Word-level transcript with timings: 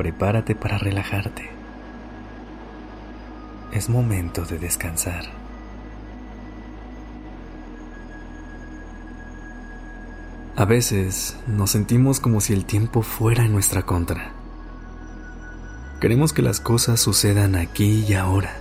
Prepárate 0.00 0.54
para 0.54 0.78
relajarte. 0.78 1.50
Es 3.70 3.90
momento 3.90 4.46
de 4.46 4.58
descansar. 4.58 5.26
A 10.56 10.64
veces 10.64 11.36
nos 11.46 11.72
sentimos 11.72 12.18
como 12.18 12.40
si 12.40 12.54
el 12.54 12.64
tiempo 12.64 13.02
fuera 13.02 13.44
en 13.44 13.52
nuestra 13.52 13.82
contra. 13.82 14.32
Queremos 16.00 16.32
que 16.32 16.40
las 16.40 16.60
cosas 16.60 16.98
sucedan 16.98 17.54
aquí 17.54 18.06
y 18.08 18.14
ahora. 18.14 18.56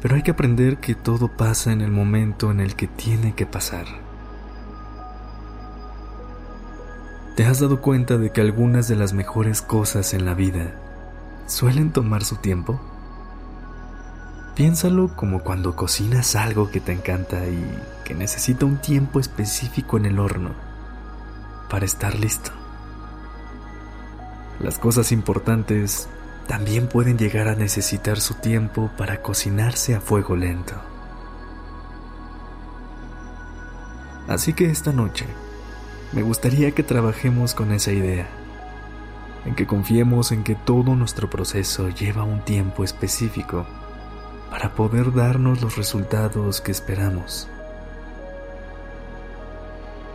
Pero 0.00 0.14
hay 0.14 0.22
que 0.22 0.30
aprender 0.30 0.78
que 0.78 0.94
todo 0.94 1.28
pasa 1.28 1.70
en 1.70 1.82
el 1.82 1.90
momento 1.90 2.50
en 2.50 2.60
el 2.60 2.76
que 2.76 2.86
tiene 2.86 3.34
que 3.34 3.44
pasar. 3.44 4.05
¿Te 7.36 7.44
has 7.44 7.60
dado 7.60 7.82
cuenta 7.82 8.16
de 8.16 8.30
que 8.30 8.40
algunas 8.40 8.88
de 8.88 8.96
las 8.96 9.12
mejores 9.12 9.60
cosas 9.60 10.14
en 10.14 10.24
la 10.24 10.32
vida 10.32 10.72
suelen 11.46 11.92
tomar 11.92 12.24
su 12.24 12.36
tiempo? 12.36 12.80
Piénsalo 14.54 15.14
como 15.14 15.40
cuando 15.40 15.76
cocinas 15.76 16.34
algo 16.34 16.70
que 16.70 16.80
te 16.80 16.92
encanta 16.92 17.46
y 17.46 17.62
que 18.06 18.14
necesita 18.14 18.64
un 18.64 18.78
tiempo 18.78 19.20
específico 19.20 19.98
en 19.98 20.06
el 20.06 20.18
horno 20.18 20.52
para 21.68 21.84
estar 21.84 22.18
listo. 22.18 22.52
Las 24.58 24.78
cosas 24.78 25.12
importantes 25.12 26.08
también 26.46 26.88
pueden 26.88 27.18
llegar 27.18 27.48
a 27.48 27.54
necesitar 27.54 28.18
su 28.18 28.32
tiempo 28.32 28.90
para 28.96 29.20
cocinarse 29.20 29.94
a 29.94 30.00
fuego 30.00 30.36
lento. 30.36 30.72
Así 34.26 34.54
que 34.54 34.70
esta 34.70 34.90
noche, 34.90 35.26
me 36.16 36.22
gustaría 36.22 36.70
que 36.70 36.82
trabajemos 36.82 37.52
con 37.52 37.72
esa 37.72 37.92
idea, 37.92 38.26
en 39.44 39.54
que 39.54 39.66
confiemos 39.66 40.32
en 40.32 40.44
que 40.44 40.54
todo 40.54 40.96
nuestro 40.96 41.28
proceso 41.28 41.90
lleva 41.90 42.24
un 42.24 42.40
tiempo 42.40 42.84
específico 42.84 43.66
para 44.50 44.74
poder 44.74 45.12
darnos 45.12 45.60
los 45.60 45.76
resultados 45.76 46.62
que 46.62 46.72
esperamos. 46.72 47.48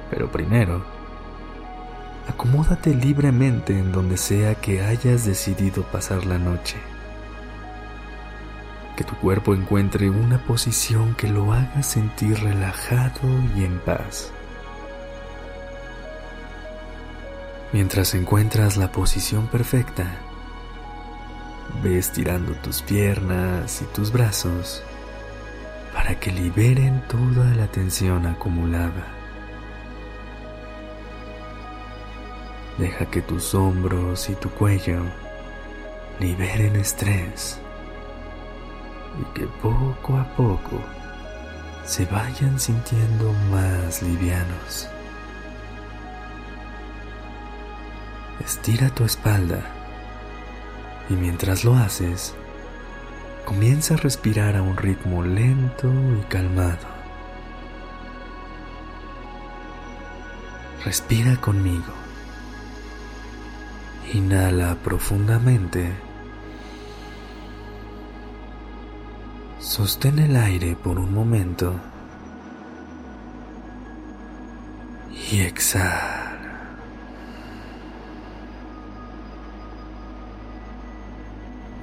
Pero 0.10 0.32
primero, 0.32 0.84
acomódate 2.28 2.96
libremente 2.96 3.78
en 3.78 3.92
donde 3.92 4.18
sea 4.18 4.56
que 4.56 4.82
hayas 4.82 5.24
decidido 5.24 5.84
pasar 5.84 6.26
la 6.26 6.40
noche. 6.40 6.78
Que 8.98 9.04
tu 9.04 9.16
cuerpo 9.18 9.54
encuentre 9.54 10.10
una 10.10 10.44
posición 10.48 11.14
que 11.14 11.28
lo 11.28 11.54
haga 11.54 11.84
sentir 11.84 12.40
relajado 12.40 13.22
y 13.56 13.66
en 13.66 13.78
paz. 13.82 14.34
Mientras 17.74 18.14
encuentras 18.16 18.76
la 18.76 18.92
posición 18.92 19.48
perfecta, 19.48 20.06
ve 21.82 21.98
estirando 21.98 22.54
tus 22.56 22.82
piernas 22.82 23.82
y 23.82 23.86
tus 23.86 24.12
brazos 24.12 24.84
para 25.94 26.20
que 26.20 26.34
liberen 26.34 27.02
toda 27.08 27.46
la 27.56 27.68
tensión 27.68 28.26
acumulada. 28.26 29.08
Deja 32.78 33.06
que 33.06 33.22
tus 33.22 33.56
hombros 33.56 34.30
y 34.30 34.36
tu 34.36 34.50
cuello 34.50 35.04
liberen 36.20 36.76
estrés 36.76 37.58
y 39.18 39.34
que 39.34 39.48
poco 39.62 40.18
a 40.18 40.26
poco 40.36 40.78
se 41.86 42.06
vayan 42.06 42.60
sintiendo 42.60 43.32
más 43.50 44.02
livianos. 44.04 44.90
Estira 48.44 48.90
tu 48.90 49.06
espalda 49.06 49.62
y 51.10 51.14
mientras 51.14 51.64
lo 51.64 51.76
haces, 51.76 52.34
comienza 53.46 53.94
a 53.94 53.98
respirar 53.98 54.56
a 54.56 54.64
un 54.64 54.78
ritmo 54.78 55.22
lento 55.22 55.88
y 56.20 56.24
calmado. 56.28 56.88
Respira 60.84 61.36
conmigo. 61.36 61.94
Inhala 64.12 64.76
profundamente. 64.84 65.94
Sostén 69.60 70.18
el 70.18 70.36
aire 70.36 70.76
por 70.76 70.98
un 70.98 71.14
momento. 71.14 71.76
Y 75.32 75.42
exhala. 75.42 76.21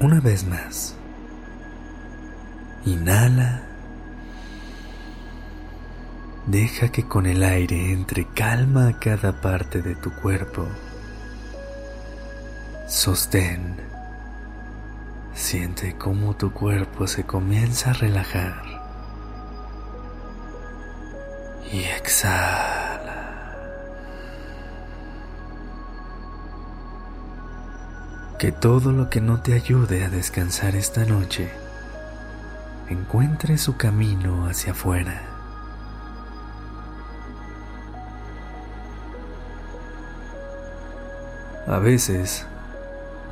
Una 0.00 0.20
vez 0.20 0.44
más. 0.44 0.94
Inhala. 2.84 3.62
Deja 6.46 6.90
que 6.90 7.02
con 7.02 7.26
el 7.26 7.42
aire 7.42 7.92
entre 7.92 8.24
calma 8.26 8.88
a 8.88 8.98
cada 9.00 9.40
parte 9.40 9.82
de 9.82 9.96
tu 9.96 10.12
cuerpo. 10.12 10.68
Sostén. 12.86 13.76
Siente 15.34 15.96
cómo 15.98 16.36
tu 16.36 16.52
cuerpo 16.52 17.08
se 17.08 17.24
comienza 17.24 17.90
a 17.90 17.94
relajar. 17.94 18.62
Y 21.72 21.80
exhala. 21.80 22.77
Que 28.38 28.52
todo 28.52 28.92
lo 28.92 29.10
que 29.10 29.20
no 29.20 29.40
te 29.40 29.52
ayude 29.52 30.04
a 30.04 30.10
descansar 30.10 30.76
esta 30.76 31.04
noche 31.04 31.50
encuentre 32.88 33.58
su 33.58 33.76
camino 33.76 34.46
hacia 34.46 34.72
afuera. 34.72 35.22
A 41.66 41.78
veces 41.78 42.46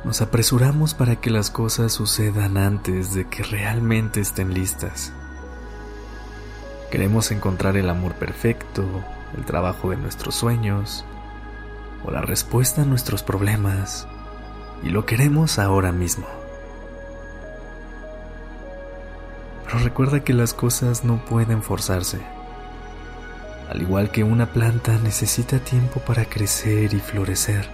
nos 0.03 0.21
apresuramos 0.21 0.93
para 0.93 1.15
que 1.15 1.29
las 1.29 1.49
cosas 1.51 1.93
sucedan 1.93 2.57
antes 2.57 3.13
de 3.13 3.29
que 3.29 3.43
realmente 3.43 4.19
estén 4.19 4.53
listas. 4.53 5.13
Queremos 6.91 7.31
encontrar 7.31 7.77
el 7.77 7.89
amor 7.89 8.13
perfecto, 8.15 8.83
el 9.37 9.45
trabajo 9.45 9.89
de 9.89 9.95
nuestros 9.95 10.35
sueños 10.35 11.05
o 12.05 12.11
la 12.11 12.21
respuesta 12.21 12.81
a 12.81 12.85
nuestros 12.85 13.23
problemas 13.23 14.05
y 14.83 14.89
lo 14.89 15.05
queremos 15.05 15.59
ahora 15.59 15.91
mismo. 15.91 16.27
Pero 19.65 19.79
recuerda 19.79 20.23
que 20.23 20.33
las 20.33 20.53
cosas 20.53 21.03
no 21.03 21.17
pueden 21.25 21.61
forzarse. 21.61 22.21
Al 23.69 23.81
igual 23.81 24.11
que 24.11 24.23
una 24.23 24.53
planta 24.53 24.97
necesita 24.99 25.59
tiempo 25.59 25.99
para 25.99 26.25
crecer 26.25 26.93
y 26.93 26.99
florecer, 26.99 27.67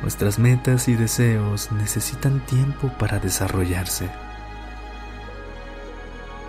nuestras 0.00 0.38
metas 0.38 0.88
y 0.88 0.94
deseos 0.94 1.70
necesitan 1.72 2.40
tiempo 2.46 2.90
para 2.98 3.18
desarrollarse. 3.18 4.08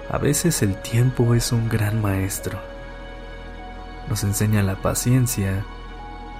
A 0.10 0.18
veces 0.18 0.62
el 0.62 0.76
tiempo 0.76 1.36
es 1.36 1.52
un 1.52 1.70
gran 1.70 2.02
maestro. 2.02 2.60
Nos 4.10 4.24
enseña 4.24 4.64
la 4.64 4.76
paciencia 4.76 5.66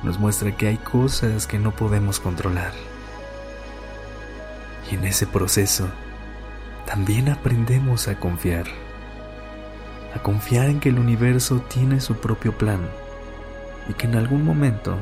nos 0.04 0.20
muestra 0.20 0.56
que 0.56 0.68
hay 0.68 0.78
cosas 0.78 1.48
que 1.48 1.58
no 1.58 1.72
podemos 1.72 2.20
controlar. 2.20 2.74
Y 4.92 4.96
en 4.96 5.06
ese 5.06 5.26
proceso 5.26 5.88
también 6.86 7.30
aprendemos 7.30 8.08
a 8.10 8.20
confiar, 8.20 8.66
a 10.14 10.20
confiar 10.20 10.70
en 10.70 10.80
que 10.80 10.90
el 10.90 11.00
universo 11.00 11.62
tiene 11.62 12.02
su 12.02 12.16
propio 12.16 12.58
plan 12.58 12.82
y 13.90 13.94
que 13.94 14.08
en 14.08 14.16
algún 14.16 14.44
momento 14.44 14.98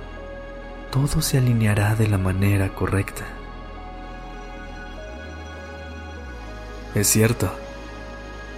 todo 0.92 1.21
se 1.21 1.39
alineará 1.39 1.95
de 1.95 2.07
la 2.07 2.19
manera 2.19 2.69
correcta. 2.69 3.25
Es 6.94 7.07
cierto, 7.07 7.51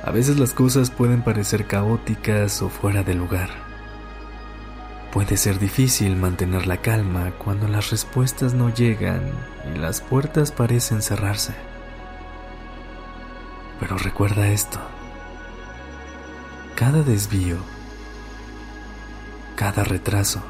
a 0.03 0.11
veces 0.11 0.39
las 0.39 0.53
cosas 0.53 0.89
pueden 0.89 1.21
parecer 1.21 1.67
caóticas 1.67 2.61
o 2.61 2.69
fuera 2.69 3.03
de 3.03 3.13
lugar 3.13 3.72
Puede 5.13 5.37
ser 5.37 5.59
difícil 5.59 6.15
mantener 6.15 6.65
la 6.65 6.77
calma 6.77 7.33
cuando 7.37 7.67
las 7.67 7.91
respuestas 7.91 8.55
no 8.55 8.73
llegan 8.73 9.21
y 9.71 9.77
las 9.77 10.01
puertas 10.01 10.51
parecen 10.51 11.03
cerrarse. 11.03 11.53
Pero 13.79 13.95
recuerda 13.99 14.47
esto. 14.47 14.79
Cada 16.73 17.03
desvío, 17.03 17.57
cada 19.55 19.83
retraso, 19.83 20.41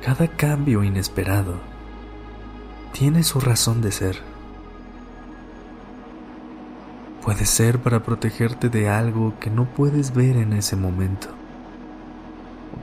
cada 0.00 0.28
cambio 0.28 0.84
inesperado 0.84 1.58
tiene 2.92 3.24
su 3.24 3.40
razón 3.40 3.82
de 3.82 3.90
ser. 3.90 4.22
Puede 7.24 7.46
ser 7.46 7.80
para 7.80 8.04
protegerte 8.04 8.68
de 8.68 8.88
algo 8.88 9.34
que 9.40 9.50
no 9.50 9.64
puedes 9.64 10.14
ver 10.14 10.36
en 10.36 10.52
ese 10.52 10.76
momento, 10.76 11.30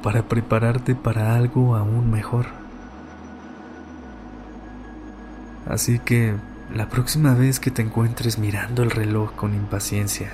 para 0.06 0.22
prepararte 0.22 0.94
para 0.94 1.36
algo 1.36 1.76
aún 1.76 2.12
mejor. 2.12 2.46
Así 5.68 5.98
que 5.98 6.36
la 6.72 6.90
próxima 6.90 7.34
vez 7.34 7.60
que 7.60 7.72
te 7.72 7.82
encuentres 7.82 8.38
mirando 8.38 8.84
el 8.84 8.92
reloj 8.92 9.32
con 9.32 9.56
impaciencia, 9.56 10.30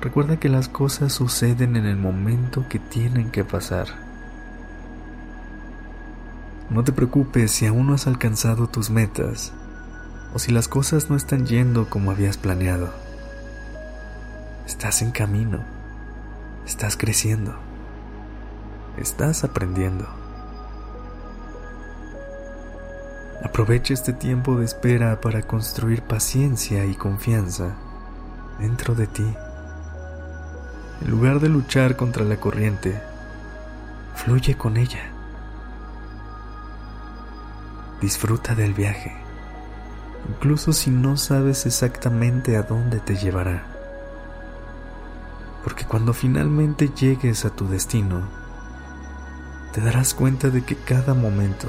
recuerda 0.00 0.38
que 0.38 0.48
las 0.48 0.70
cosas 0.70 1.12
suceden 1.12 1.76
en 1.76 1.84
el 1.84 1.98
momento 1.98 2.64
que 2.66 2.78
tienen 2.78 3.30
que 3.30 3.44
pasar. 3.44 3.88
No 6.70 6.82
te 6.82 6.92
preocupes 6.92 7.50
si 7.50 7.66
aún 7.66 7.88
no 7.88 7.92
has 7.92 8.06
alcanzado 8.06 8.68
tus 8.68 8.88
metas 8.88 9.52
o 10.32 10.38
si 10.38 10.50
las 10.50 10.66
cosas 10.66 11.10
no 11.10 11.16
están 11.16 11.44
yendo 11.44 11.90
como 11.90 12.10
habías 12.10 12.38
planeado. 12.38 12.88
Estás 14.64 15.02
en 15.02 15.10
camino, 15.10 15.62
estás 16.64 16.96
creciendo, 16.96 17.58
estás 18.98 19.44
aprendiendo. 19.44 20.06
Aprovecha 23.42 23.94
este 23.94 24.12
tiempo 24.12 24.56
de 24.56 24.64
espera 24.64 25.20
para 25.20 25.42
construir 25.42 26.02
paciencia 26.02 26.84
y 26.86 26.94
confianza 26.94 27.76
dentro 28.58 28.94
de 28.94 29.06
ti. 29.06 29.34
En 31.02 31.10
lugar 31.10 31.40
de 31.40 31.48
luchar 31.48 31.96
contra 31.96 32.24
la 32.24 32.36
corriente, 32.36 33.00
fluye 34.14 34.56
con 34.56 34.76
ella. 34.76 35.10
Disfruta 38.00 38.54
del 38.54 38.74
viaje 38.74 39.24
incluso 40.28 40.72
si 40.72 40.90
no 40.90 41.16
sabes 41.16 41.66
exactamente 41.66 42.56
a 42.56 42.62
dónde 42.62 43.00
te 43.00 43.16
llevará. 43.16 43.64
Porque 45.62 45.84
cuando 45.84 46.12
finalmente 46.12 46.88
llegues 46.88 47.44
a 47.44 47.50
tu 47.50 47.66
destino, 47.68 48.22
te 49.74 49.80
darás 49.80 50.14
cuenta 50.14 50.50
de 50.50 50.62
que 50.62 50.76
cada 50.76 51.14
momento, 51.14 51.66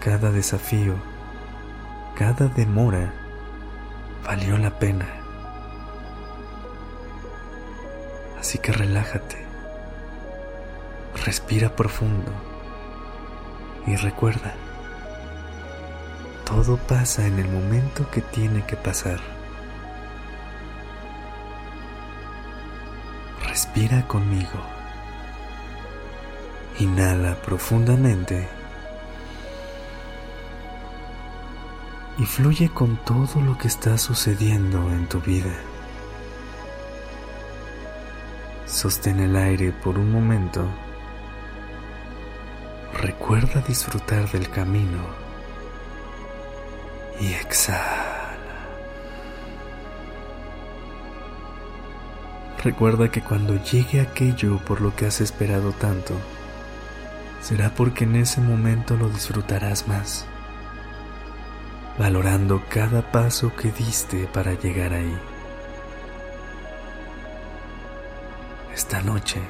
cada 0.00 0.30
desafío, 0.30 0.94
cada 2.16 2.46
demora 2.46 3.12
valió 4.24 4.56
la 4.56 4.78
pena. 4.78 5.06
Así 8.40 8.56
que 8.56 8.72
relájate, 8.72 9.36
respira 11.26 11.76
profundo 11.76 12.32
y 13.86 13.96
recuerda, 13.96 14.54
todo 16.46 16.78
pasa 16.78 17.26
en 17.26 17.38
el 17.38 17.50
momento 17.50 18.10
que 18.10 18.22
tiene 18.22 18.64
que 18.64 18.76
pasar. 18.76 19.20
Respira 23.46 24.08
conmigo. 24.08 24.83
Inhala 26.78 27.36
profundamente. 27.36 28.48
Y 32.18 32.24
fluye 32.26 32.68
con 32.68 32.96
todo 32.96 33.40
lo 33.40 33.56
que 33.56 33.68
está 33.68 33.96
sucediendo 33.96 34.90
en 34.90 35.06
tu 35.06 35.20
vida. 35.20 35.54
Sostén 38.66 39.20
el 39.20 39.36
aire 39.36 39.72
por 39.72 39.98
un 39.98 40.10
momento. 40.10 40.66
Recuerda 43.00 43.60
disfrutar 43.60 44.28
del 44.30 44.50
camino 44.50 44.98
y 47.20 47.34
exhala. 47.34 48.14
Recuerda 52.64 53.10
que 53.10 53.20
cuando 53.20 53.62
llegue 53.62 54.00
aquello 54.00 54.58
por 54.58 54.80
lo 54.80 54.96
que 54.96 55.06
has 55.06 55.20
esperado 55.20 55.72
tanto, 55.72 56.14
será 57.44 57.74
porque 57.74 58.04
en 58.04 58.16
ese 58.16 58.40
momento 58.40 58.96
lo 58.96 59.10
disfrutarás 59.10 59.86
más, 59.86 60.24
valorando 61.98 62.62
cada 62.70 63.12
paso 63.12 63.54
que 63.54 63.70
diste 63.70 64.26
para 64.32 64.54
llegar 64.54 64.94
ahí. 64.94 65.14
Esta 68.72 69.02
noche, 69.02 69.42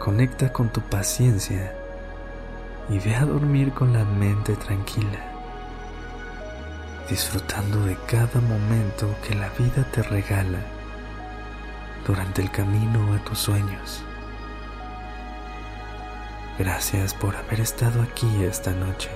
conecta 0.00 0.52
con 0.52 0.70
tu 0.70 0.80
paciencia 0.80 1.72
y 2.88 2.98
ve 2.98 3.14
a 3.14 3.24
dormir 3.24 3.70
con 3.70 3.92
la 3.92 4.04
mente 4.04 4.56
tranquila 4.56 5.30
disfrutando 7.08 7.84
de 7.84 7.96
cada 8.06 8.40
momento 8.40 9.16
que 9.26 9.36
la 9.36 9.48
vida 9.50 9.84
te 9.92 10.02
regala 10.02 10.60
durante 12.04 12.42
el 12.42 12.50
camino 12.50 13.14
a 13.14 13.18
tus 13.24 13.38
sueños. 13.38 14.04
Gracias 16.60 17.14
por 17.14 17.34
haber 17.36 17.58
estado 17.60 18.02
aquí 18.02 18.44
esta 18.44 18.72
noche. 18.72 19.08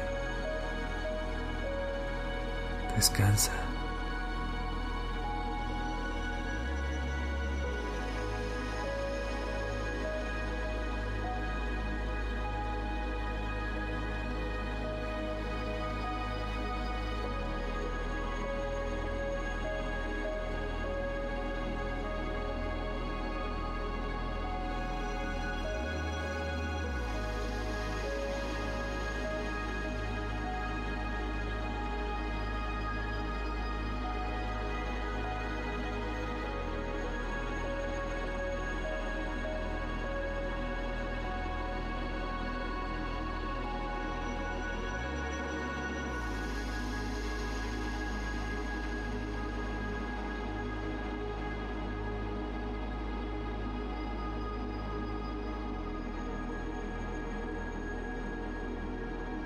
Descansa. 2.96 3.52